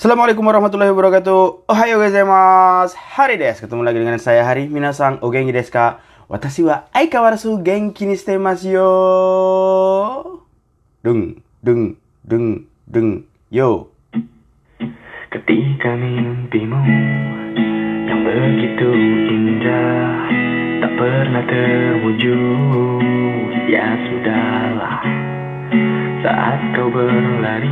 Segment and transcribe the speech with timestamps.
[0.00, 1.68] Assalamualaikum warahmatullahi wabarakatuh.
[1.68, 2.96] Ohayo gozaimasu.
[2.96, 3.60] Hari des.
[3.60, 4.64] Ketemu lagi dengan saya Hari.
[4.64, 6.00] Minasang o genki desu ka?
[6.24, 8.88] Watashi wa aikawarasu genki ni shite masu yo.
[11.04, 13.92] Dung, dung, dung, dung, yo.
[15.28, 16.80] Ketika mimpimu
[18.08, 18.88] yang begitu
[19.28, 20.32] indah
[20.80, 23.04] tak pernah terwujud,
[23.68, 25.04] ya sudahlah.
[26.24, 27.68] Saat kau berlari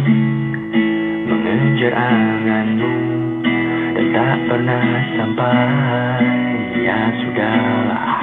[1.49, 2.93] mengejar anganmu
[3.97, 4.85] dan tak pernah
[5.17, 6.21] sampai,
[6.85, 8.21] ya sudahlah.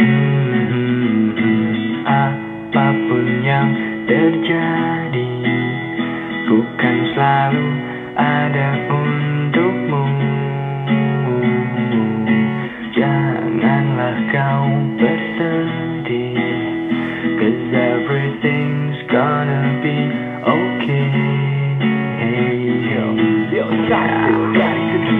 [0.00, 1.36] Hmm,
[2.08, 3.68] apa pun yang
[4.08, 4.85] terjadi,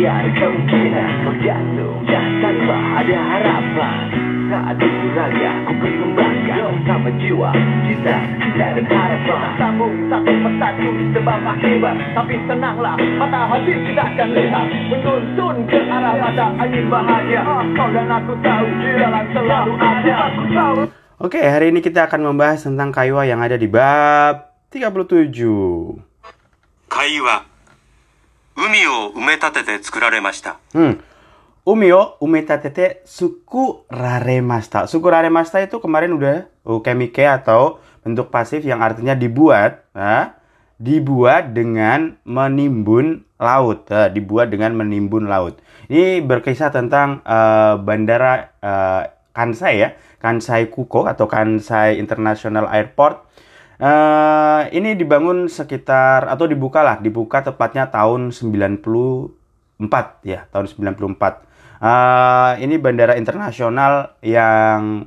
[0.07, 4.07] dari sekian kemungkinan Berjatuh dan tanpa ada harapan.
[4.47, 7.51] Saat itu saja ku perkembangkan Sama jiwa,
[7.83, 9.51] cinta, cinta dan harapan.
[9.59, 14.67] Sambung satu persatu sebab akibat Tapi tenanglah, mata hati tidak akan lihat.
[14.95, 17.43] Menuntun ke arah mata angin bahagia.
[17.75, 20.15] Kau dan aku tahu jalan selalu ada.
[20.31, 20.77] Aku tahu.
[21.17, 25.99] Oke, hari ini kita akan membahas tentang kaiwa yang ada di bab 37.
[26.87, 27.56] 貝は
[28.56, 30.60] 海を埋め立てて作られました。
[30.74, 31.00] Hmm.
[31.62, 34.90] Umi o umetatete suku raremasta.
[34.90, 40.42] Suku raremasta itu kemarin udah ukemike atau bentuk pasif yang artinya dibuat, nah,
[40.82, 45.62] dibuat dengan menimbun laut, nah, dibuat dengan menimbun laut.
[45.86, 53.22] Ini berkisah tentang eh, bandara eh, Kansai ya, Kansai Kuko atau Kansai International Airport
[53.77, 61.45] Eh, ini dibangun sekitar atau dibuka lah, dibuka tepatnya tahun 94 ya, tahun 94.
[61.77, 65.05] Eh, ini bandara internasional yang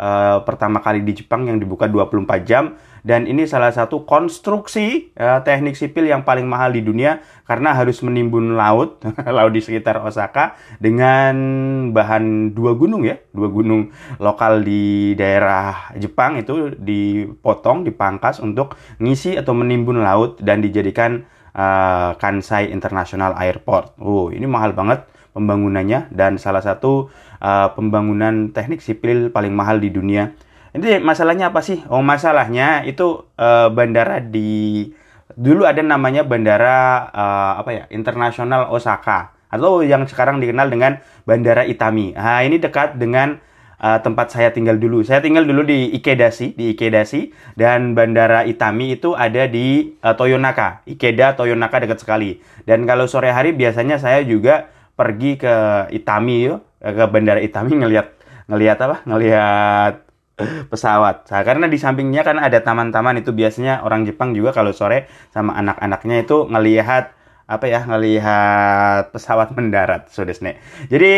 [0.00, 2.80] eh, pertama kali di Jepang yang dibuka 24 jam.
[3.00, 8.00] Dan ini salah satu konstruksi eh, teknik sipil yang paling mahal di dunia karena harus
[8.04, 9.00] menimbun laut,
[9.36, 11.36] laut di sekitar Osaka dengan
[11.96, 13.88] bahan dua gunung ya, dua gunung
[14.20, 21.24] lokal di daerah Jepang itu dipotong, dipangkas untuk ngisi atau menimbun laut dan dijadikan
[21.56, 23.96] eh, Kansai International Airport.
[23.96, 27.08] Oh, ini mahal banget pembangunannya dan salah satu
[27.40, 30.34] eh, pembangunan teknik sipil paling mahal di dunia.
[30.70, 31.82] Ini masalahnya apa sih?
[31.90, 34.86] Oh, masalahnya itu eh, bandara di
[35.34, 37.84] dulu ada namanya bandara eh, apa ya?
[37.90, 42.14] Internasional Osaka atau yang sekarang dikenal dengan Bandara Itami.
[42.14, 43.42] Nah, ini dekat dengan
[43.82, 45.02] eh, tempat saya tinggal dulu.
[45.02, 50.86] Saya tinggal dulu di Ikedashi, di Ikedashi dan Bandara Itami itu ada di eh, Toyonaka.
[50.86, 52.38] Ikeda Toyonaka dekat sekali.
[52.64, 54.70] Dan kalau sore hari biasanya saya juga
[55.00, 58.12] pergi ke Itami yo, ke Bandara Itami ngelihat
[58.52, 58.96] ngelihat apa?
[59.08, 59.94] Ngelihat
[60.68, 61.28] pesawat.
[61.28, 65.56] Nah, karena di sampingnya kan ada taman-taman itu biasanya orang Jepang juga kalau sore sama
[65.56, 67.16] anak-anaknya itu ngelihat
[67.50, 70.60] apa ya ngelihat pesawat mendarat desne.
[70.86, 71.12] Jadi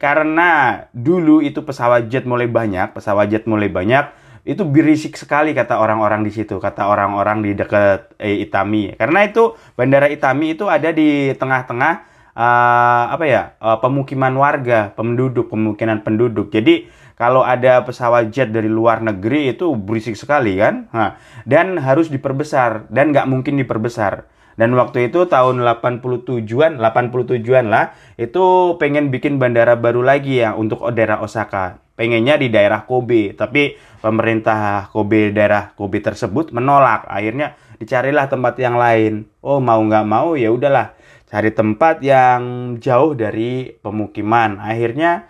[0.00, 4.10] karena dulu itu pesawat jet mulai banyak, pesawat jet mulai banyak,
[4.42, 8.98] itu berisik sekali kata orang-orang di situ, kata orang-orang di dekat eh, Itami.
[8.98, 15.48] Karena itu bandara Itami itu ada di tengah-tengah eh, apa ya eh, pemukiman warga, penduduk,
[15.48, 16.52] pemukiman penduduk.
[16.52, 16.86] Jadi
[17.16, 21.16] kalau ada pesawat jet dari luar negeri itu berisik sekali kan, nah,
[21.48, 24.28] dan harus diperbesar dan nggak mungkin diperbesar.
[24.56, 30.80] Dan waktu itu tahun 87-an, 87-an lah, itu pengen bikin bandara baru lagi ya untuk
[30.96, 31.84] daerah Osaka.
[31.96, 37.04] Pengennya di daerah Kobe, tapi pemerintah Kobe daerah Kobe tersebut menolak.
[37.04, 39.28] Akhirnya dicarilah tempat yang lain.
[39.44, 40.96] Oh mau nggak mau ya udahlah,
[41.26, 44.62] cari tempat yang jauh dari pemukiman.
[44.62, 45.26] Akhirnya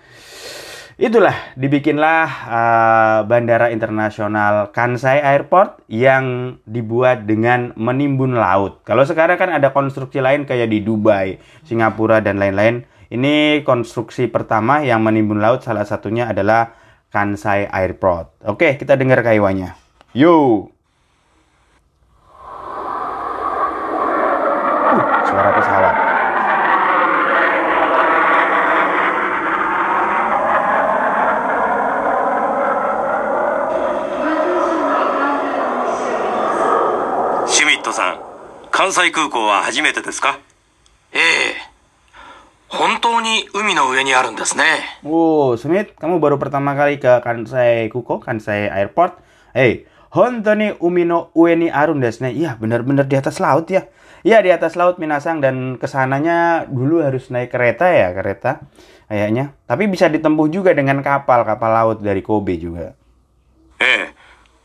[0.97, 8.85] itulah dibikinlah uh, bandara internasional Kansai Airport yang dibuat dengan menimbun laut.
[8.85, 12.85] Kalau sekarang kan ada konstruksi lain kayak di Dubai, Singapura dan lain-lain.
[13.07, 16.75] Ini konstruksi pertama yang menimbun laut salah satunya adalah
[17.09, 18.45] Kansai Airport.
[18.51, 19.79] Oke, kita dengar kaiwanya.
[20.13, 20.76] Yo.
[38.76, 40.40] 関西空港は初めてですか
[41.12, 41.22] ええ。
[42.68, 44.64] 本当に海の上にあるんですね。
[45.04, 49.20] Oh, Smith, kamu baru pertama kali ke Kansai Kuko, Kansai Airport.
[49.54, 52.32] Hey, Hontoni Umino Ueni Arun desu ne.
[52.32, 53.88] Iya, benar-benar di atas laut ya.
[54.24, 58.64] Iya di atas laut Minasang dan kesananya dulu harus naik kereta ya kereta
[59.10, 59.56] kayaknya.
[59.66, 62.94] Tapi bisa ditempuh juga dengan kapal kapal laut dari Kobe juga.
[63.82, 64.16] ええ。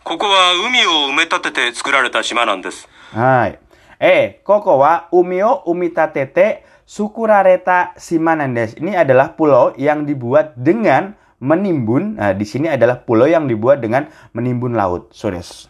[0.05, 2.88] ここは海を埋め立てて作られた島なんです。
[3.12, 3.58] Hai.
[4.00, 8.76] Eh, koko wa umio umitatete sukurareta simanandes.
[8.76, 12.20] Ini adalah pulau yang dibuat dengan menimbun.
[12.20, 15.12] Nah, di sini adalah pulau yang dibuat dengan menimbun laut.
[15.12, 15.69] So desu.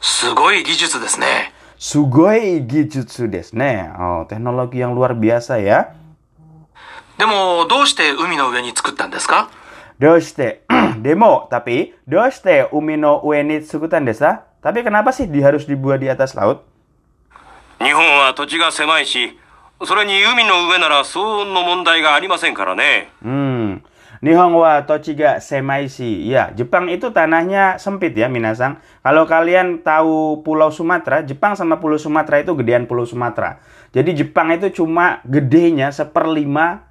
[0.00, 1.52] すごい技術ですね。
[1.76, 3.88] Sugoi gijutsu desu ne.
[3.96, 5.92] Oh, teknologi yang luar biasa ya.
[7.18, 9.50] でも、どうして海の上に作ったんですか
[10.00, 10.64] Doshite.
[11.04, 14.48] Demo, tapi doshite umi no ue ni tsukutan desa?
[14.64, 16.64] Tapi kenapa sih di harus dibuat di atas laut?
[17.80, 19.38] 日本は土地が狭いし、
[19.84, 23.08] それに海の上なら騒音の問題がありませんからね。
[23.24, 23.80] Hmm.
[24.20, 26.28] Nihon wa tochiga semaishi.
[26.28, 28.76] Ya, Jepang itu tanahnya sempit ya, Minasang.
[29.00, 33.64] Kalau kalian tahu Pulau Sumatera, Jepang sama Pulau Sumatera itu gedean Pulau Sumatera.
[33.96, 36.84] Jadi Jepang itu cuma gedenya seperlima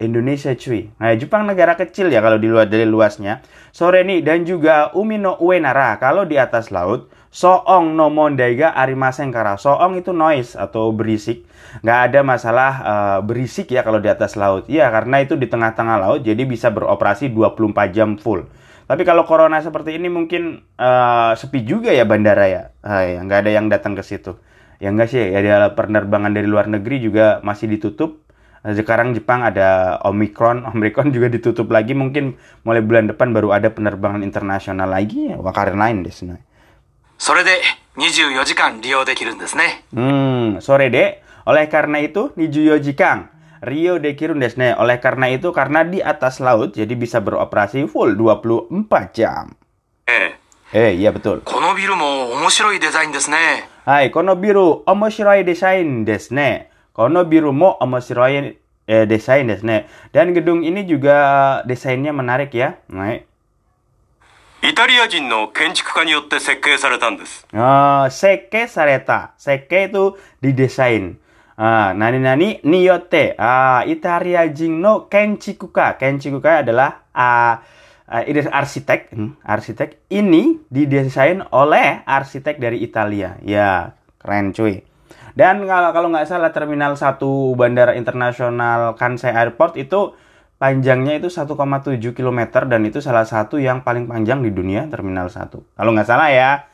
[0.00, 0.88] Indonesia cuy.
[0.96, 3.44] Nah, Jepang negara kecil ya kalau dilihat dari luasnya.
[3.70, 7.12] Sore nih dan juga Umi no Uenara kalau di atas laut.
[7.30, 9.54] Soong no mondaiga arimasen kara.
[9.54, 11.46] Soong itu noise atau berisik.
[11.86, 14.66] Nggak ada masalah eh, berisik ya kalau di atas laut.
[14.66, 18.50] Iya, karena itu di tengah-tengah laut jadi bisa beroperasi 24 jam full.
[18.90, 22.62] Tapi kalau corona seperti ini mungkin eh, sepi juga ya bandara ya.
[22.82, 24.34] Ah, ya, nggak ada yang datang ke situ.
[24.82, 28.24] Ya enggak sih, ya ada penerbangan dari luar negeri juga masih ditutup.
[28.65, 31.93] Sekarang Jepang ada Omicron, Omicron juga ditutup lagi.
[31.93, 32.33] Mungkin
[32.65, 35.29] mulai bulan depan baru ada penerbangan internasional lagi.
[35.37, 36.41] Wakarin lain desu ne.
[37.17, 37.61] それで
[37.95, 39.85] 24時間利用できるんですね。
[39.93, 41.23] Hmm, sore dek.
[41.45, 43.29] Oleh karena itu, Nijuyo Jikang.
[43.61, 44.73] Rio de Kirun desu ne.
[44.75, 49.55] Oleh karena itu, karena di atas laut, jadi bisa beroperasi full 24 jam.
[50.07, 50.45] ええ。
[50.73, 51.41] Eh, iya betul.
[51.45, 53.69] このビルも面白いデザインですね。
[53.85, 56.68] Hai, kono biru omoshiroi desain desu ne.
[56.93, 58.55] Kono biru mo omoshiroi
[58.87, 59.85] eh, desain desu ne.
[60.13, 62.79] Dan gedung ini juga desainnya menarik ya.
[62.91, 63.25] Hai.
[64.67, 67.45] イタリア人の建築家によって設計されたんです。
[67.53, 69.37] Oh, seke sareta.
[69.37, 71.19] Seke itu didesain.
[71.55, 73.35] Ah, nani nani niyote.
[73.37, 76.01] Ah, Italia jing no kenchikuka.
[76.01, 77.61] Kenchikuka adalah ah
[78.09, 80.01] ah, ini arsitek, hmm, arsitek.
[80.09, 83.37] Ini didesain oleh arsitek dari Italia.
[83.45, 84.81] Ya, keren cuy.
[85.40, 87.16] Dan kalau nggak salah terminal 1
[87.56, 90.12] Bandara Internasional Kansai Airport itu
[90.60, 91.56] panjangnya itu 1,7
[92.12, 95.48] km dan itu salah satu yang paling panjang di dunia terminal 1.
[95.48, 96.68] Kalau nggak salah ya.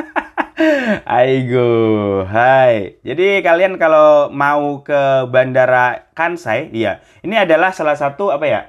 [1.04, 2.96] Aigo, hai.
[3.04, 8.60] Jadi kalian kalau mau ke Bandara Kansai, iya, ini adalah salah satu apa ya?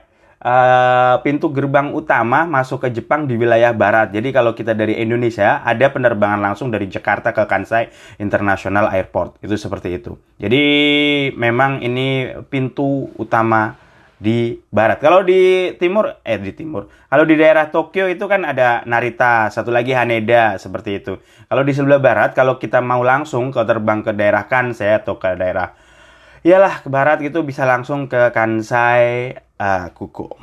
[0.46, 4.14] Eh, pintu gerbang utama masuk ke Jepang di wilayah barat.
[4.14, 7.90] Jadi kalau kita dari Indonesia ada penerbangan langsung dari Jakarta ke Kansai
[8.22, 9.42] International Airport.
[9.42, 10.14] Itu seperti itu.
[10.38, 10.64] Jadi
[11.34, 13.82] memang ini pintu utama
[14.16, 15.04] di barat.
[15.04, 16.88] Kalau di timur, eh di timur.
[17.12, 21.20] Kalau di daerah Tokyo itu kan ada Narita, satu lagi Haneda seperti itu.
[21.52, 25.36] Kalau di sebelah barat, kalau kita mau langsung ke terbang ke daerah Kansai atau ke
[25.36, 25.76] daerah,
[26.48, 30.37] iyalah ke barat gitu bisa langsung ke Kansai ah, Kuko.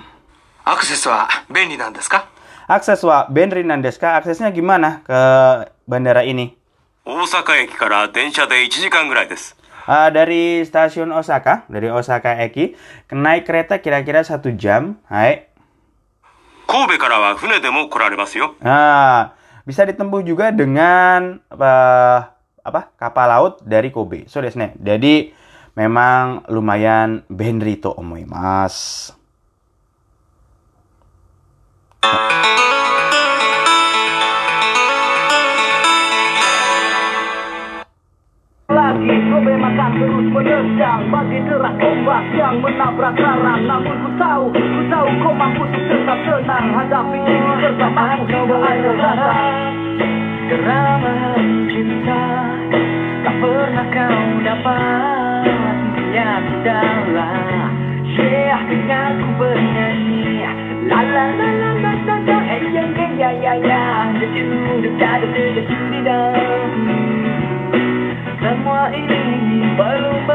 [0.63, 2.27] アクセスは便利なんですか
[2.67, 5.15] Akses wa Benri Nandeska, aksesnya gimana ke
[5.87, 6.59] bandara ini?
[7.07, 9.55] 大阪駅から電車で1時間ぐらいです。
[9.87, 12.75] Ah, dari stasiun Osaka, dari Osaka Eki,
[13.15, 14.99] naik kereta kira-kira satu jam.
[15.07, 15.47] Hai.
[16.67, 18.59] 神戸からは船でも来られますよ。
[18.59, 19.31] Nah,
[19.63, 22.35] bisa ditempuh juga dengan apa,
[22.67, 24.27] apa kapal laut dari Kobe.
[24.27, 24.75] So desu ne.
[24.83, 25.31] Jadi
[25.72, 29.16] memang lumayan benri to omoimasu.
[40.02, 45.64] terus menendang Bagi deras ombak yang menabrak karang Namun ku tahu, ku tahu kau mampu
[45.68, 46.66] tetap tenang.
[46.74, 49.30] Hadapi ini bersamamu tidak ada rasa
[50.50, 52.24] Geraman cinta
[53.22, 55.21] Tak pernah kau dapat
[68.42, 69.22] semua ini
[69.80, 70.31] belum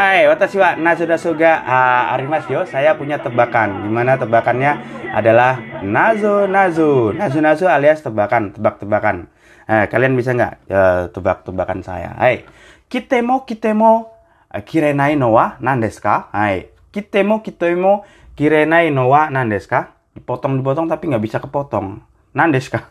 [0.00, 2.64] Hai, watashi wa Nazoda Soga ah, Arimasyo.
[2.64, 3.84] Saya punya tebakan.
[3.84, 4.80] Di mana tebakannya
[5.12, 7.12] adalah Nazo Nazo.
[7.12, 9.28] Nazo Nazo alias tebakan, tebak-tebakan.
[9.68, 12.16] Eh, kalian bisa nggak eh, tebak-tebakan saya?
[12.16, 12.48] Hai,
[12.88, 14.08] kitemo kitemo
[14.48, 16.32] eh, kirenai no wa nan desu ka?
[16.32, 18.00] Hai, kitemo kitemo
[18.40, 19.92] kirenai no wa nan desu ka?
[20.16, 22.00] Dipotong-dipotong tapi nggak bisa kepotong.
[22.32, 22.88] Nan desu ka?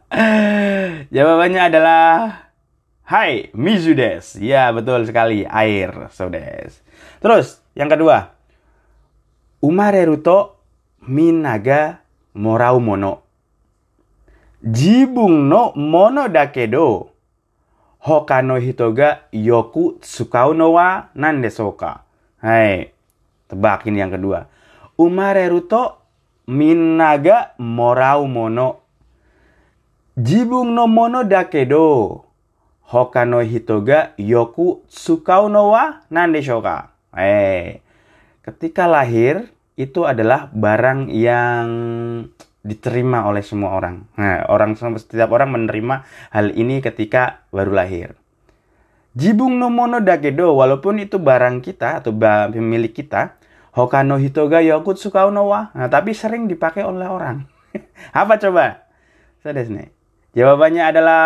[1.12, 2.00] Jawabannya adalah
[3.10, 4.38] Hai, Mizu des.
[4.38, 5.42] Ya, betul sekali.
[5.42, 6.78] Air, so des.
[7.18, 8.30] Terus, yang kedua.
[9.58, 10.54] Umareru to
[11.10, 12.06] minaga
[12.38, 13.26] morau mono.
[14.62, 17.10] Jibung no mono dakedo.
[18.06, 22.06] Hoka no yoku tsukau no wa nan desu ka?
[22.38, 22.94] Hai,
[23.50, 24.46] tebakin yang kedua.
[24.94, 25.98] Umareru to
[26.46, 28.86] minaga morau mono.
[30.14, 32.29] Jibung no mono dakedo.
[32.90, 36.90] Hoka no hito ga yoku tsukau no wa nan desho ka?
[37.14, 37.78] Eh,
[38.42, 39.46] ketika lahir
[39.78, 41.70] itu adalah barang yang
[42.66, 44.10] diterima oleh semua orang.
[44.18, 46.02] Nah, orang setiap orang menerima
[46.34, 48.18] hal ini ketika baru lahir.
[49.14, 53.38] Jibung no mono dakedo walaupun itu barang kita atau ba- milik kita,
[53.74, 55.70] hoka no hito ga yoku tsukau no wa.
[55.78, 57.46] Nah, tapi sering dipakai oleh orang.
[58.18, 58.82] Apa coba?
[59.46, 59.99] So ne.
[60.30, 61.22] Jawabannya adalah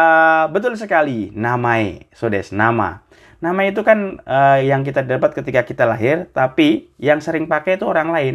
[0.48, 2.08] betul sekali, namae.
[2.16, 3.04] So des, nama.
[3.44, 7.84] Nama itu kan eh, yang kita dapat ketika kita lahir, tapi yang sering pakai itu
[7.84, 8.34] orang lain.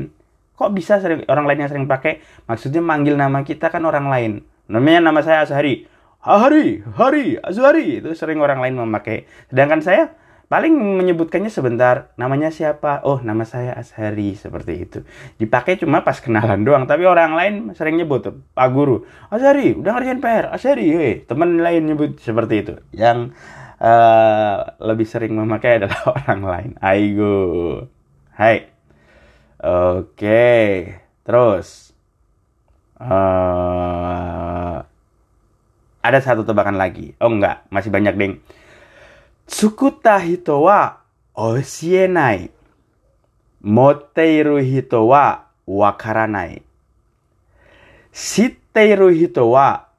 [0.54, 2.22] Kok bisa sering orang lain yang sering pakai?
[2.46, 4.32] Maksudnya manggil nama kita kan orang lain.
[4.70, 5.90] Namanya nama saya Azhari.
[6.22, 8.04] Hari, Hari, Azhari.
[8.04, 9.26] Itu sering orang lain memakai.
[9.50, 10.14] Sedangkan saya
[10.50, 12.12] paling menyebutkannya sebentar.
[12.18, 13.06] Namanya siapa?
[13.06, 14.34] Oh, nama saya Azhari.
[14.36, 15.00] Seperti itu.
[15.38, 16.84] Dipakai cuma pas kenalan doang.
[16.90, 18.28] Tapi orang lain sering nyebut.
[18.58, 19.06] Pak Guru.
[19.30, 20.46] Azhari, udah ngerjain PR.
[20.52, 21.16] Azhari, weh.
[21.30, 22.74] Teman lain nyebut seperti itu.
[22.92, 23.38] Yang
[23.80, 26.72] eh, lebih sering memakai adalah orang lain.
[26.82, 27.38] Aigo.
[28.36, 28.68] Hai.
[29.62, 30.50] Oke.
[31.24, 31.94] Terus.
[33.00, 34.78] eh
[36.00, 37.14] ada satu tebakan lagi.
[37.20, 38.34] Oh enggak, masih banyak, Ding.
[39.50, 41.02] Tsukuta hito wa
[41.34, 42.54] oshienai.
[43.66, 46.62] Motteiru hito wa wakaranai.
[48.14, 49.90] Shitteiru hito wa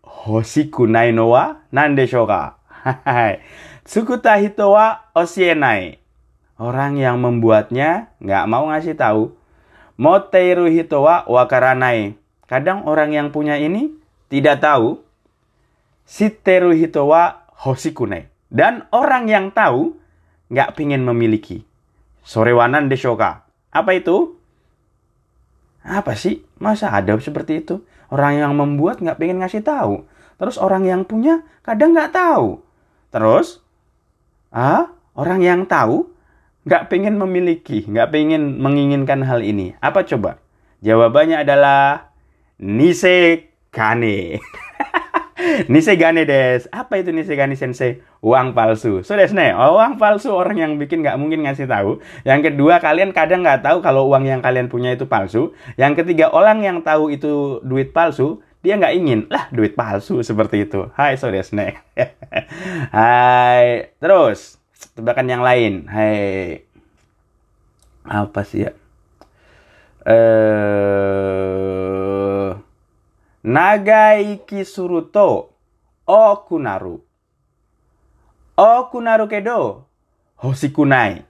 [0.00, 2.56] hoshiku nai no wa nan deshou ka?
[3.04, 3.44] Hai.
[3.84, 6.00] Tsukuta hito wa oshienai.
[6.56, 9.28] Orang yang membuatnya nggak mau ngasih tahu.
[10.00, 12.16] Motteiru hito wa wakaranai.
[12.48, 13.92] Kadang orang yang punya ini
[14.32, 15.04] tidak tahu
[16.08, 18.35] Shitteru hito wa hoshikunai.
[18.52, 19.98] Dan orang yang tahu
[20.50, 21.66] nggak pingin memiliki.
[22.22, 23.46] Sorewanan deshoka.
[23.70, 24.38] Apa itu?
[25.86, 26.42] Apa sih?
[26.58, 27.82] Masa ada seperti itu?
[28.10, 30.06] Orang yang membuat nggak pengen ngasih tahu.
[30.36, 32.62] Terus orang yang punya kadang nggak tahu.
[33.10, 33.62] Terus,
[34.52, 36.10] ah, orang yang tahu
[36.66, 39.78] nggak pengen memiliki, nggak pengen menginginkan hal ini.
[39.78, 40.42] Apa coba?
[40.82, 42.10] Jawabannya adalah
[42.58, 44.42] nisekane.
[45.72, 46.68] Nisegane des.
[46.72, 48.02] Apa itu nisegane sensei?
[48.22, 49.02] Uang palsu.
[49.06, 49.52] So desu ne.
[49.54, 52.02] Oh, uang palsu orang yang bikin nggak mungkin ngasih tahu.
[52.26, 55.54] Yang kedua kalian kadang nggak tahu kalau uang yang kalian punya itu palsu.
[55.78, 59.20] Yang ketiga orang yang tahu itu duit palsu, dia nggak ingin.
[59.30, 60.90] Lah duit palsu seperti itu.
[60.98, 61.80] Hai so desu ne.
[62.96, 63.92] Hai.
[64.02, 64.58] Terus
[64.98, 65.86] tebakan yang lain.
[65.86, 66.64] Hai.
[68.06, 68.72] Apa sih ya?
[70.06, 71.95] Eh
[73.46, 75.54] Nagaiki suru to
[76.02, 76.98] oku naru.
[78.58, 79.86] Oku naru kedo
[80.34, 81.22] hoshiku nai.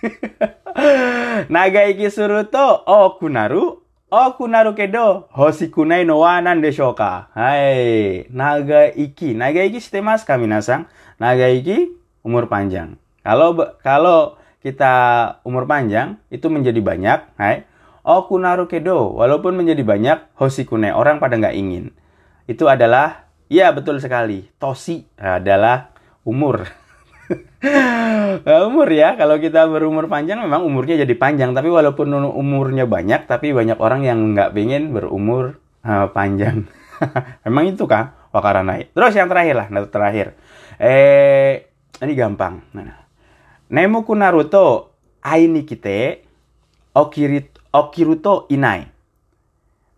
[1.52, 3.84] Nagaiki suru to oku naru.
[4.08, 7.28] Oku naru kedo hoshiku nai no wa nan deshou ka?
[7.36, 9.36] Hai, nagaiki.
[9.36, 10.88] Nagaiki shitemasu ka minasan?
[11.20, 11.92] Nagaiki
[12.24, 12.96] umur panjang.
[13.20, 14.94] Kalau kalau kita
[15.44, 17.68] umur panjang itu menjadi banyak, hai.
[18.02, 21.94] Oku naru kedo, walaupun menjadi banyak, hoshikune, orang pada nggak ingin.
[22.50, 25.94] Itu adalah, ya betul sekali, tosi adalah
[26.26, 26.66] umur.
[28.66, 31.54] umur ya, kalau kita berumur panjang memang umurnya jadi panjang.
[31.54, 36.66] Tapi walaupun umurnya banyak, tapi banyak orang yang nggak pengen berumur eh, panjang.
[37.46, 38.18] memang itu kah?
[38.34, 38.90] Wakaranai.
[38.90, 40.34] Terus yang terakhir lah, nah, terakhir.
[40.82, 41.70] Eh,
[42.02, 42.66] ini gampang.
[42.74, 43.06] Nah,
[43.70, 46.26] Nemuku Naruto aini kite
[46.96, 48.84] okiri, okiruto inai.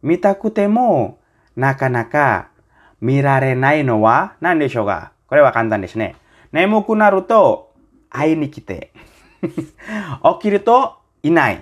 [0.02, 1.19] Mitakute mo
[1.59, 2.54] nakanaka
[3.02, 5.11] mirarenai no wa nan desho ga?
[5.26, 6.14] Kore wa kantan desu ne.
[6.54, 7.66] Nemuku naru to
[8.14, 8.95] aini kite.
[10.31, 10.78] okiri to
[11.26, 11.59] inai.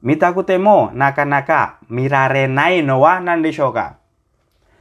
[0.00, 4.00] Mitakute mo nakanaka mirarenai no wa nan desho ga?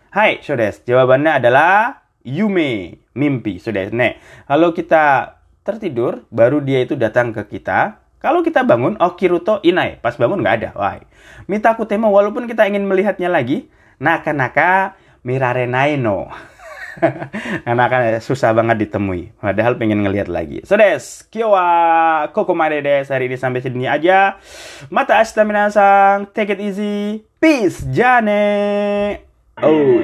[0.09, 0.81] Hai, so desu.
[0.89, 3.61] Jawabannya adalah yume, mimpi.
[3.61, 3.93] So desu.
[3.93, 4.17] Ne.
[4.47, 8.01] Kalau kita tertidur, baru dia itu datang ke kita.
[8.19, 9.95] Kalau kita bangun, okiruto inai.
[10.03, 10.69] Pas bangun nggak ada.
[10.75, 10.99] Wah.
[11.47, 16.27] Mitakute mo, walaupun kita ingin melihatnya lagi, naka-naka mirarenai no.
[17.65, 19.31] Karena kan susah banget ditemui.
[19.39, 20.59] Padahal pengen ngelihat lagi.
[20.67, 23.07] So des, kyo wa kokomade des.
[23.07, 24.35] Hari ini sampai sini aja.
[24.91, 26.27] Mata ashita minasang.
[26.35, 27.23] Take it easy.
[27.39, 27.87] Peace.
[27.87, 29.23] Jane.
[29.63, 30.03] Oh.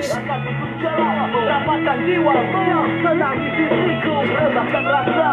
[1.46, 2.36] Rapatkan jiwa
[3.00, 5.28] Senang di sisiku Rebahkan rasa